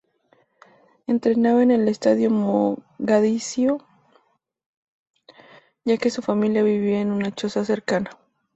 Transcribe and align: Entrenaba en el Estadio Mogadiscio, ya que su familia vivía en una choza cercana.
Entrenaba 1.05 1.61
en 1.61 1.69
el 1.69 1.87
Estadio 1.87 2.31
Mogadiscio, 2.31 3.85
ya 5.85 5.97
que 5.97 6.09
su 6.09 6.23
familia 6.23 6.63
vivía 6.63 7.01
en 7.01 7.11
una 7.11 7.31
choza 7.35 7.63
cercana. 7.65 8.09